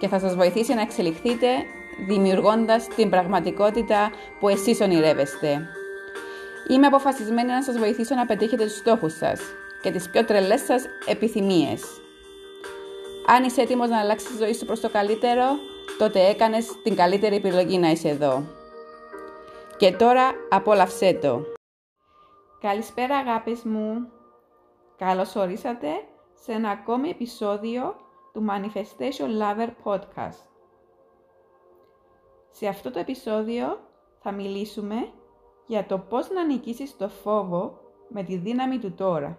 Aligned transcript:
και 0.00 0.08
θα 0.08 0.18
σας 0.18 0.34
βοηθήσει 0.34 0.74
να 0.74 0.80
εξελιχθείτε 0.80 1.46
δημιουργώντας 2.06 2.86
την 2.88 3.10
πραγματικότητα 3.10 4.10
που 4.40 4.48
εσείς 4.48 4.80
ονειρεύεστε. 4.80 5.66
Είμαι 6.68 6.86
αποφασισμένη 6.86 7.48
να 7.48 7.62
σας 7.62 7.78
βοηθήσω 7.78 8.14
να 8.14 8.26
πετύχετε 8.26 8.64
τους 8.64 8.76
στόχους 8.76 9.12
σας 9.16 9.40
και 9.82 9.90
τις 9.90 10.10
πιο 10.10 10.24
τρελές 10.24 10.60
σας 10.60 10.84
επιθυμίες. 11.06 11.82
Αν 13.26 13.44
είσαι 13.44 13.60
έτοιμος 13.60 13.88
να 13.88 13.98
αλλάξεις 13.98 14.28
τη 14.28 14.36
ζωή 14.36 14.54
σου 14.54 14.66
προς 14.66 14.80
το 14.80 14.90
καλύτερο, 14.90 15.44
τότε 15.98 16.28
έκανες 16.28 16.82
την 16.82 16.96
καλύτερη 16.96 17.36
επιλογή 17.36 17.78
να 17.78 17.90
είσαι 17.90 18.08
εδώ. 18.08 18.44
Και 19.76 19.92
τώρα 19.92 20.30
απόλαυσέ 20.50 21.18
το. 21.22 21.42
Καλησπέρα 22.60 23.16
αγάπες 23.16 23.62
μου. 23.62 24.08
Καλώς 24.98 25.36
ορίσατε 25.36 25.88
σε 26.44 26.52
ένα 26.52 26.70
ακόμη 26.70 27.08
επεισόδιο 27.08 27.94
του 28.32 28.46
Manifestation 28.48 29.40
Lover 29.40 29.68
Podcast. 29.84 30.46
Σε 32.50 32.66
αυτό 32.66 32.90
το 32.90 32.98
επεισόδιο 32.98 33.80
θα 34.18 34.32
μιλήσουμε 34.32 35.12
για 35.66 35.86
το 35.86 35.98
πώς 35.98 36.30
να 36.30 36.44
νικήσεις 36.44 36.96
το 36.96 37.08
φόβο 37.08 37.78
με 38.08 38.22
τη 38.22 38.36
δύναμη 38.36 38.78
του 38.78 38.92
τώρα. 38.92 39.38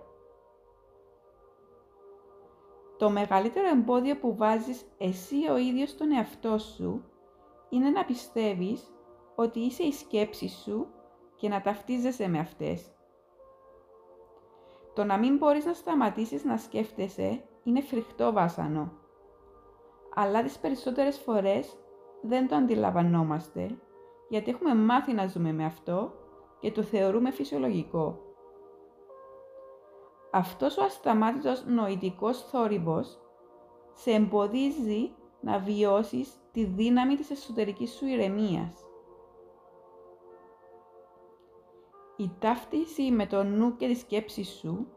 Το 2.98 3.10
μεγαλύτερο 3.10 3.68
εμπόδιο 3.68 4.18
που 4.18 4.36
βάζεις 4.36 4.86
εσύ 4.98 5.50
ο 5.50 5.58
ίδιος 5.58 5.90
στον 5.90 6.12
εαυτό 6.12 6.58
σου 6.58 7.04
είναι 7.70 7.90
να 7.90 8.06
πιστεύεις 8.06 8.94
ότι 9.36 9.60
είσαι 9.60 9.84
η 9.84 9.92
σκέψη 9.92 10.48
σου 10.48 10.88
και 11.36 11.50
να 11.50 11.62
ταυτίζεσαι 11.62 12.28
με 12.28 12.40
αυτές. 12.40 12.92
Το 14.94 15.04
να 15.04 15.18
μην 15.18 15.38
μπορείς 15.38 15.66
να 15.66 15.74
σταματήσεις 15.74 16.44
να 16.44 16.58
σκέφτεσαι 16.58 17.44
είναι 17.64 17.82
φρικτό 17.82 18.32
βάσανο. 18.32 18.92
Αλλά 20.16 20.44
τις 20.44 20.60
περισσότερες 20.60 21.18
φορές 21.18 21.78
δεν 22.22 22.48
το 22.48 22.56
αντιλαμβανόμαστε, 22.56 23.78
γιατί 24.30 24.50
έχουμε 24.52 24.76
μάθει 24.76 25.14
να 25.14 25.28
ζούμε 25.28 25.52
με 25.52 25.66
αυτό 25.66 26.14
και 26.60 26.72
το 26.72 26.84
θεωρούμε 26.84 27.32
φυσιολογικό. 27.32 28.20
Αυτός 30.32 30.78
ο 30.78 30.84
ασταμάτητος 30.84 31.66
νοητικός 31.66 32.42
θόρυβος 32.42 33.20
σε 33.94 34.12
εμποδίζει 34.12 35.12
να 35.42 35.60
βιώσεις 35.60 36.34
τη 36.52 36.64
δύναμη 36.64 37.16
της 37.16 37.30
εσωτερικής 37.30 37.92
σου 37.92 38.06
ηρεμίας. 38.06 38.86
Η 42.16 42.32
ταύτιση 42.40 43.12
με 43.12 43.26
το 43.26 43.44
νου 43.44 43.76
και 43.76 43.88
τη 43.88 43.94
σκέψη 43.94 44.44
σου 44.44 44.88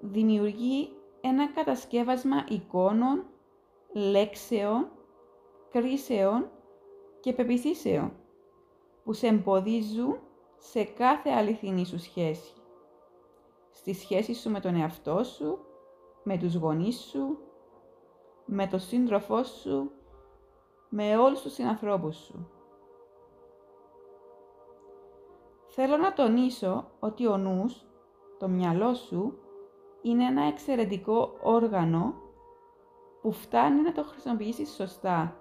δημιουργεί 0.00 0.88
ένα 1.26 1.52
κατασκεύασμα 1.52 2.44
εικόνων, 2.48 3.24
λέξεων, 3.92 4.88
κρίσεων 5.70 6.50
και 7.20 7.32
πεπιθήσεων 7.32 8.12
που 9.04 9.12
σε 9.12 9.26
εμποδίζουν 9.26 10.18
σε 10.56 10.84
κάθε 10.84 11.30
αληθινή 11.30 11.86
σου 11.86 11.98
σχέση. 11.98 12.52
Στη 13.70 13.94
σχέση 13.94 14.34
σου 14.34 14.50
με 14.50 14.60
τον 14.60 14.74
εαυτό 14.74 15.24
σου, 15.24 15.58
με 16.22 16.38
τους 16.38 16.54
γονείς 16.54 16.96
σου, 17.00 17.38
με 18.44 18.66
τον 18.66 18.80
σύντροφό 18.80 19.42
σου, 19.42 19.90
με 20.88 21.16
όλους 21.16 21.40
τους 21.40 21.52
συνανθρώπους 21.52 22.16
σου. 22.16 22.48
Θέλω 25.66 25.96
να 25.96 26.12
τονίσω 26.12 26.90
ότι 27.00 27.26
ο 27.26 27.36
νους, 27.36 27.84
το 28.38 28.48
μυαλό 28.48 28.94
σου, 28.94 29.38
είναι 30.04 30.24
ένα 30.24 30.42
εξαιρετικό 30.42 31.36
όργανο 31.42 32.14
που 33.22 33.32
φτάνει 33.32 33.80
να 33.80 33.92
το 33.92 34.02
χρησιμοποιήσεις 34.04 34.74
σωστά 34.74 35.36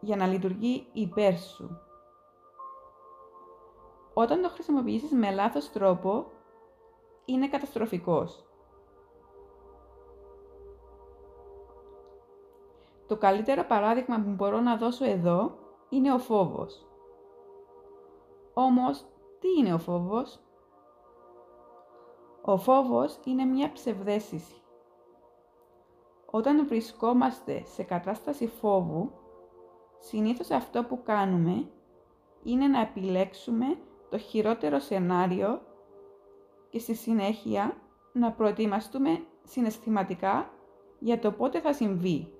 για 0.00 0.16
να 0.16 0.26
λειτουργεί 0.26 0.86
υπέρ 0.92 1.38
σου. 1.38 1.80
Όταν 4.14 4.42
το 4.42 4.48
χρησιμοποιήσεις 4.48 5.12
με 5.12 5.30
λάθος 5.30 5.70
τρόπο, 5.70 6.26
είναι 7.24 7.48
καταστροφικός. 7.48 8.44
Το 13.06 13.16
καλύτερο 13.16 13.64
παράδειγμα 13.64 14.22
που 14.22 14.30
μπορώ 14.30 14.60
να 14.60 14.76
δώσω 14.76 15.04
εδώ 15.04 15.58
είναι 15.88 16.12
ο 16.12 16.18
φόβος. 16.18 16.86
Όμως, 18.54 19.04
τι 19.38 19.48
είναι 19.58 19.74
ο 19.74 19.78
φόβος; 19.78 20.40
Ο 22.44 22.56
φόβος 22.56 23.18
είναι 23.24 23.44
μια 23.44 23.72
ψευδέστηση. 23.72 24.54
Όταν 26.30 26.66
βρισκόμαστε 26.66 27.62
σε 27.64 27.82
κατάσταση 27.82 28.46
φόβου, 28.46 29.12
συνήθως 29.98 30.50
αυτό 30.50 30.84
που 30.84 31.02
κάνουμε 31.02 31.68
είναι 32.42 32.66
να 32.66 32.80
επιλέξουμε 32.80 33.78
το 34.10 34.18
χειρότερο 34.18 34.78
σενάριο 34.78 35.60
και 36.68 36.78
στη 36.78 36.94
συνέχεια 36.94 37.76
να 38.12 38.32
προετοιμαστούμε 38.32 39.24
συναισθηματικά 39.42 40.50
για 40.98 41.18
το 41.18 41.32
πότε 41.32 41.60
θα 41.60 41.72
συμβεί. 41.72 42.32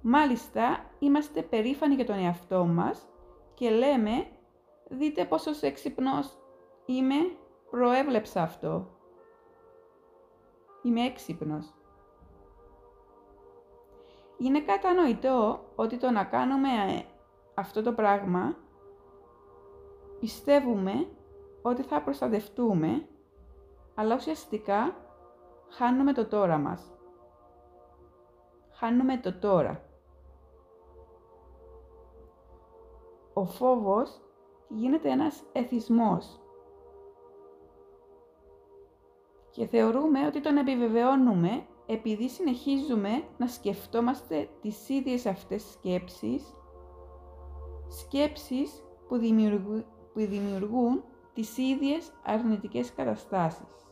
Μάλιστα, 0.00 0.84
είμαστε 0.98 1.42
περήφανοι 1.42 1.94
για 1.94 2.06
τον 2.06 2.18
εαυτό 2.18 2.64
μας 2.64 3.08
και 3.54 3.70
λέμε 3.70 4.26
«Δείτε 4.88 5.24
πόσο 5.24 5.50
έξυπνος 5.60 6.38
είμαι, 6.86 7.14
προέβλεψα 7.70 8.42
αυτό». 8.42 8.86
Είμαι 10.82 11.00
έξυπνος. 11.00 11.74
Είναι 14.38 14.60
κατανοητό 14.60 15.64
ότι 15.76 15.96
το 15.96 16.10
να 16.10 16.24
κάνουμε 16.24 16.68
αυτό 17.54 17.82
το 17.82 17.92
πράγμα 17.92 18.56
πιστεύουμε 20.20 21.08
ότι 21.62 21.82
θα 21.82 22.02
προστατευτούμε, 22.02 23.08
αλλά 23.94 24.14
ουσιαστικά 24.14 24.96
χάνουμε 25.68 26.12
το 26.12 26.26
τώρα 26.26 26.58
μας. 26.58 26.92
Χάνουμε 28.70 29.18
το 29.18 29.38
τώρα. 29.38 29.90
ο 33.40 33.44
φόβος 33.44 34.20
γίνεται 34.68 35.10
ένας 35.10 35.42
εθισμός. 35.52 36.39
Και 39.50 39.66
θεωρούμε 39.66 40.26
ότι 40.26 40.40
τον 40.40 40.56
επιβεβαιώνουμε 40.56 41.66
επειδή 41.86 42.28
συνεχίζουμε 42.28 43.22
να 43.38 43.46
σκεφτόμαστε 43.46 44.48
τις 44.60 44.88
ίδιες 44.88 45.26
αυτές 45.26 45.70
σκέψεις, 45.70 46.54
σκέψεις 47.88 48.84
που 49.08 49.16
δημιουργούν, 49.16 49.84
που 50.12 50.20
δημιουργούν 50.20 51.02
τις 51.32 51.56
ίδιες 51.58 52.12
αρνητικές 52.24 52.94
καταστάσεις. 52.94 53.88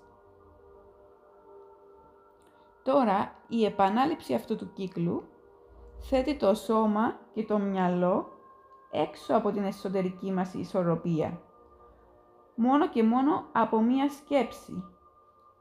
Τώρα, 2.82 3.32
η 3.48 3.64
επανάληψη 3.64 4.34
αυτού 4.34 4.56
του 4.56 4.72
κύκλου 4.72 5.22
θέτει 6.00 6.36
το 6.36 6.54
σώμα 6.54 7.18
και 7.34 7.44
το 7.44 7.58
μυαλό 7.58 8.28
έξω 8.90 9.36
από 9.36 9.50
την 9.50 9.64
εσωτερική 9.64 10.32
μας 10.32 10.54
ισορροπία. 10.54 11.40
Μόνο 12.54 12.88
και 12.88 13.02
μόνο 13.02 13.44
από 13.52 13.80
μία 13.80 14.10
σκέψη, 14.10 14.84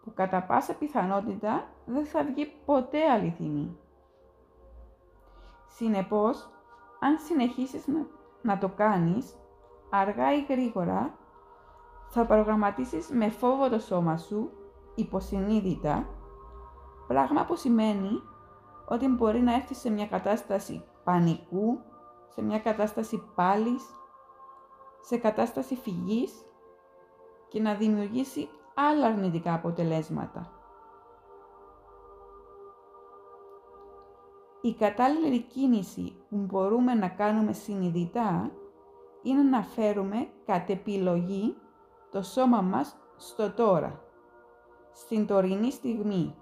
που 0.08 0.14
κατά 0.14 0.44
πάσα 0.44 0.74
πιθανότητα 0.74 1.68
δεν 1.86 2.06
θα 2.06 2.24
βγει 2.24 2.54
ποτέ 2.66 3.10
αληθινή. 3.12 3.78
Συνεπώς, 5.68 6.50
αν 7.00 7.18
συνεχίσεις 7.18 7.88
να, 7.88 8.06
να 8.42 8.58
το 8.58 8.70
κάνεις, 8.70 9.36
αργά 9.90 10.34
ή 10.34 10.46
γρήγορα, 10.50 11.18
θα 12.10 12.26
προγραμματίσεις 12.26 13.10
με 13.10 13.30
φόβο 13.30 13.70
το 13.70 13.80
σώμα 13.80 14.18
σου, 14.18 14.50
υποσυνείδητα, 14.96 16.08
πράγμα 17.08 17.46
που 17.46 17.56
σημαίνει 17.56 18.22
ότι 18.88 19.08
μπορεί 19.08 19.40
να 19.42 19.54
έρθεις 19.54 19.78
σε 19.78 19.90
μια 19.90 20.08
κατάσταση 20.08 20.84
πανικού 21.04 21.80
σε 22.28 22.44
μια 22.44 22.60
κατάσταση 22.60 23.24
πάλης, 23.36 23.84
σε 25.02 25.18
κατάσταση 25.18 25.76
φυγής 25.76 26.46
και 27.48 27.62
να 27.62 27.74
δημιουργήσει 27.74 28.50
άλλα 28.80 29.06
αρνητικά 29.06 29.54
αποτελέσματα. 29.54 30.52
Η 34.62 34.74
κατάλληλη 34.74 35.42
κίνηση 35.42 36.26
που 36.30 36.36
μπορούμε 36.36 36.94
να 36.94 37.08
κάνουμε 37.10 37.54
συνειδητά 37.54 38.52
είναι 39.24 39.42
να 39.42 39.62
φέρουμε 39.62 40.30
κατ' 40.46 40.70
επιλογή 40.70 41.58
το 42.12 42.22
σώμα 42.22 42.62
μας 42.62 42.96
στο 43.16 43.52
τώρα, 43.54 44.02
στην 44.92 45.28
τωρινή 45.28 45.72
στιγμή. 45.72 46.36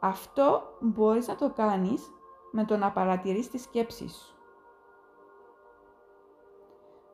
Αυτό 0.00 0.62
μπορείς 0.80 1.28
να 1.28 1.34
το 1.34 1.50
κάνεις 1.50 2.10
με 2.52 2.64
το 2.64 2.76
να 2.76 2.92
παρατηρείς 2.92 3.50
τη 3.50 3.58
σκέψη 3.58 4.08
σου. 4.08 4.41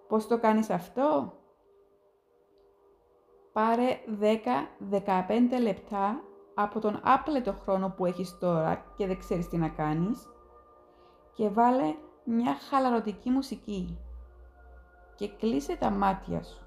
Πώς 0.08 0.26
το 0.26 0.38
κάνεις 0.38 0.70
αυτό; 0.70 1.32
Πάρε 3.52 3.98
10-15 4.90 5.60
λεπτά 5.62 6.20
από 6.54 6.80
τον 6.80 7.00
άπλετο 7.02 7.52
χρόνο 7.52 7.90
που 7.90 8.06
έχεις 8.06 8.38
τώρα 8.38 8.84
και 8.96 9.06
δεν 9.06 9.18
ξέρεις 9.18 9.48
τι 9.48 9.56
να 9.56 9.68
κάνεις 9.68 10.28
και 11.32 11.48
βάλε 11.48 11.94
μια 12.24 12.54
χαλαρωτική 12.54 13.30
μουσική 13.30 13.98
και 15.14 15.28
κλείσε 15.28 15.76
τα 15.76 15.90
μάτια 15.90 16.42
σου. 16.42 16.66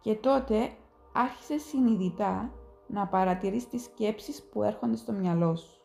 Και 0.00 0.14
τότε 0.14 0.70
άρχισε 1.12 1.58
συνειδητά 1.58 2.52
να 2.86 3.06
παρατηρείς 3.06 3.68
τις 3.68 3.84
σκέψεις 3.84 4.48
που 4.48 4.62
έρχονται 4.62 4.96
στο 4.96 5.12
μυαλό 5.12 5.56
σου. 5.56 5.80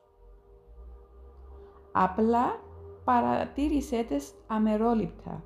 Απλά 1.91 2.59
παρατήρησέ 3.05 4.03
τες 4.03 4.33
αμερόληπτα, 4.47 5.43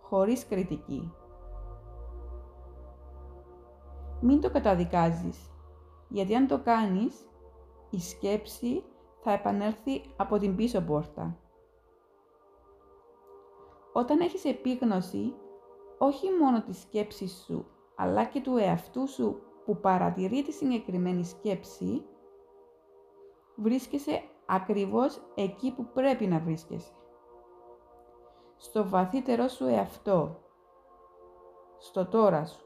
χωρίς 0.00 0.46
κριτική. 0.46 1.12
Μην 4.20 4.40
το 4.40 4.50
καταδικάζεις, 4.50 5.50
γιατί 6.08 6.34
αν 6.34 6.46
το 6.46 6.58
κάνεις, 6.58 7.28
η 7.90 8.00
σκέψη 8.00 8.84
θα 9.22 9.32
επανέλθει 9.32 10.02
από 10.16 10.38
την 10.38 10.56
πίσω 10.56 10.80
πόρτα. 10.80 11.38
Όταν 13.92 14.20
έχεις 14.20 14.44
επίγνωση 14.44 15.34
όχι 15.98 16.26
μόνο 16.40 16.62
της 16.62 16.80
σκέψης 16.80 17.44
σου, 17.46 17.66
αλλά 17.96 18.24
και 18.24 18.40
του 18.40 18.56
εαυτού 18.56 19.08
σου 19.08 19.40
που 19.64 19.80
παρατηρεί 19.80 20.42
τη 20.42 20.52
συγκεκριμένη 20.52 21.24
σκέψη, 21.24 22.04
βρίσκεσαι 23.56 24.22
ακριβώς 24.46 25.20
εκεί 25.34 25.72
που 25.72 25.86
πρέπει 25.92 26.26
να 26.26 26.38
βρίσκεσαι. 26.38 26.92
Στο 28.56 28.88
βαθύτερό 28.88 29.48
σου 29.48 29.64
εαυτό, 29.64 30.40
στο 31.78 32.06
τώρα 32.06 32.46
σου. 32.46 32.64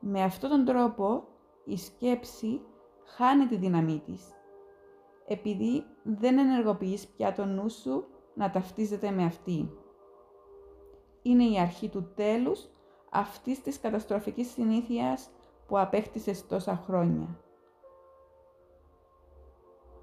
Με 0.00 0.22
αυτόν 0.22 0.50
τον 0.50 0.64
τρόπο 0.64 1.24
η 1.64 1.76
σκέψη 1.76 2.60
χάνει 3.04 3.46
τη 3.46 3.56
δύναμή 3.56 4.02
της, 4.06 4.34
επειδή 5.26 5.84
δεν 6.02 6.38
ενεργοποιείς 6.38 7.08
πια 7.08 7.32
το 7.32 7.44
νου 7.44 7.70
σου 7.70 8.04
να 8.34 8.50
ταυτίζεται 8.50 9.10
με 9.10 9.24
αυτή. 9.24 9.72
Είναι 11.22 11.44
η 11.44 11.58
αρχή 11.60 11.88
του 11.88 12.12
τέλους 12.14 12.68
αυτής 13.10 13.62
της 13.62 13.80
καταστροφικής 13.80 14.50
συνήθειας 14.50 15.30
που 15.66 15.78
απέκτησες 15.78 16.46
τόσα 16.46 16.76
χρόνια. 16.76 17.47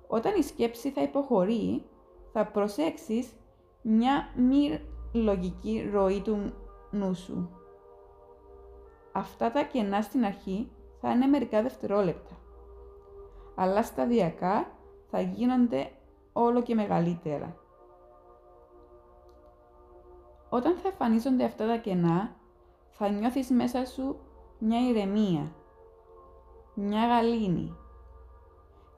Όταν 0.07 0.33
η 0.37 0.43
σκέψη 0.43 0.91
θα 0.91 1.01
υποχωρεί, 1.01 1.85
θα 2.31 2.45
προσέξεις 2.45 3.33
μια 3.81 4.29
μη 4.35 4.79
λογική 5.13 5.89
ροή 5.93 6.21
του 6.21 6.53
νου 6.91 7.15
σου. 7.15 7.49
Αυτά 9.11 9.51
τα 9.51 9.63
κενά 9.63 10.01
στην 10.01 10.25
αρχή 10.25 10.71
θα 11.01 11.11
είναι 11.11 11.25
μερικά 11.25 11.61
δευτερόλεπτα, 11.61 12.35
αλλά 13.55 13.83
σταδιακά 13.83 14.71
θα 15.09 15.21
γίνονται 15.21 15.91
όλο 16.33 16.61
και 16.61 16.75
μεγαλύτερα. 16.75 17.55
Όταν 20.49 20.75
θα 20.75 20.87
εμφανίζονται 20.87 21.43
αυτά 21.43 21.67
τα 21.67 21.77
κενά, 21.77 22.35
θα 22.89 23.09
νιώθεις 23.09 23.49
μέσα 23.49 23.85
σου 23.85 24.19
μια 24.59 24.89
ηρεμία, 24.89 25.51
μια 26.73 27.07
γαλήνη. 27.07 27.77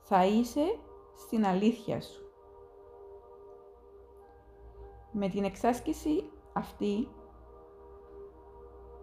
Θα 0.02 0.26
είσαι 0.26 0.80
στην 1.18 1.46
αλήθεια 1.46 2.02
σου. 2.02 2.22
Με 5.12 5.30
την 5.30 5.44
εξάσκηση 5.44 6.32
αυτή, 6.54 7.08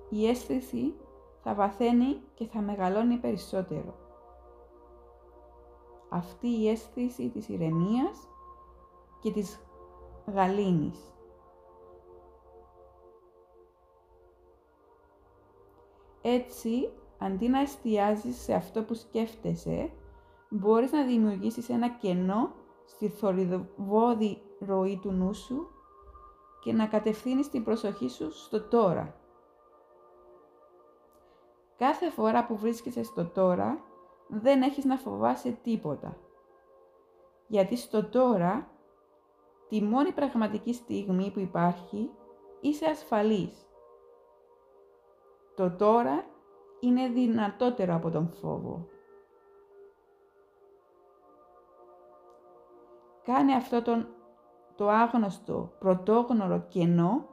η 0.08 0.28
αίσθηση 0.28 0.94
θα 1.42 1.54
βαθαίνει 1.54 2.22
και 2.34 2.46
θα 2.46 2.60
μεγαλώνει 2.60 3.16
περισσότερο. 3.16 3.94
Αυτή 6.08 6.48
η 6.48 6.68
αίσθηση 6.68 7.28
της 7.28 7.48
ηρεμίας 7.48 8.28
και 9.20 9.30
της 9.30 9.60
γαλήνης. 10.26 11.12
Έτσι, 16.22 16.92
αντί 17.18 17.48
να 17.48 17.60
εστιάζεις 17.60 18.36
σε 18.36 18.54
αυτό 18.54 18.82
που 18.84 18.94
σκέφτεσαι, 18.94 19.92
μπορείς 20.48 20.92
να 20.92 21.04
δημιουργήσεις 21.04 21.68
ένα 21.68 21.88
κενό 21.88 22.52
στη 22.84 23.08
θορυβόδη 23.08 24.42
ροή 24.58 24.98
του 25.02 25.12
νου 25.12 25.34
σου 25.34 25.68
και 26.60 26.72
να 26.72 26.86
κατευθύνεις 26.86 27.48
την 27.48 27.64
προσοχή 27.64 28.08
σου 28.08 28.32
στο 28.32 28.62
τώρα. 28.62 29.14
Κάθε 31.76 32.10
φορά 32.10 32.46
που 32.46 32.56
βρίσκεσαι 32.56 33.02
στο 33.02 33.24
τώρα, 33.24 33.84
δεν 34.28 34.62
έχεις 34.62 34.84
να 34.84 34.96
φοβάσαι 34.96 35.58
τίποτα. 35.62 36.16
Γιατί 37.46 37.76
στο 37.76 38.08
τώρα, 38.08 38.70
τη 39.68 39.82
μόνη 39.82 40.12
πραγματική 40.12 40.72
στιγμή 40.72 41.30
που 41.30 41.38
υπάρχει, 41.40 42.10
είσαι 42.60 42.86
ασφαλής. 42.86 43.66
Το 45.54 45.70
τώρα 45.70 46.24
είναι 46.80 47.08
δυνατότερο 47.08 47.94
από 47.94 48.10
τον 48.10 48.28
φόβο. 48.40 48.88
Κάνε 53.24 53.54
αυτό 53.54 53.82
τον, 53.82 54.08
το 54.76 54.88
άγνωστο, 54.88 55.72
πρωτόγνωρο 55.78 56.66
κενό 56.68 57.28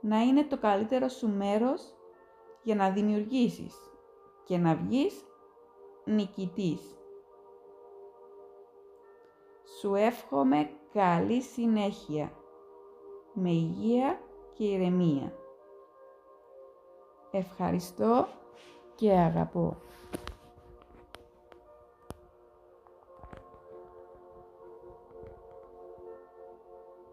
να 0.00 0.20
είναι 0.20 0.44
το 0.44 0.58
καλύτερο 0.58 1.08
σου 1.08 1.28
μέρος 1.28 1.82
για 2.62 2.74
να 2.74 2.90
δημιουργήσεις 2.90 3.74
και 4.44 4.56
να 4.56 4.74
βγεις 4.74 5.24
νικητής. 6.04 6.98
Σου 9.80 9.94
εύχομαι 9.94 10.70
καλή 10.92 11.42
συνέχεια, 11.42 12.32
με 13.32 13.50
υγεία 13.50 14.20
και 14.52 14.64
ηρεμία. 14.64 15.32
Ευχαριστώ 17.30 18.28
και 18.94 19.12
αγαπώ. 19.12 19.76